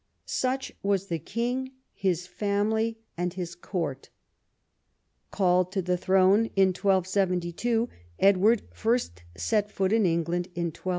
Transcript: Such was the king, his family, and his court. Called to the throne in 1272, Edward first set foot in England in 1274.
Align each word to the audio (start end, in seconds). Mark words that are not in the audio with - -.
Such 0.25 0.71
was 0.81 1.09
the 1.09 1.19
king, 1.19 1.73
his 1.93 2.25
family, 2.25 2.97
and 3.15 3.31
his 3.35 3.53
court. 3.53 4.09
Called 5.29 5.71
to 5.73 5.81
the 5.83 5.95
throne 5.95 6.47
in 6.55 6.69
1272, 6.69 7.87
Edward 8.19 8.63
first 8.73 9.21
set 9.37 9.69
foot 9.71 9.93
in 9.93 10.07
England 10.07 10.47
in 10.55 10.73
1274. 10.73 10.89